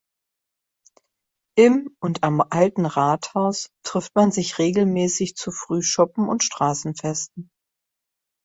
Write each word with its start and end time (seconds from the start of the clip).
Im 1.55 1.95
und 1.99 2.23
am 2.23 2.41
„Alten 2.49 2.87
Rathaus“ 2.87 3.69
trifft 3.85 4.15
man 4.15 4.31
sich 4.31 4.57
regelmäßig 4.57 5.35
zu 5.35 5.51
Frühschoppen 5.51 6.27
und 6.27 6.43
Straßenfesten. 6.43 7.51